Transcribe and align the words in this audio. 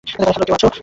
Hello, 0.07 0.45
কেউ 0.47 0.55
আছো? 0.57 0.79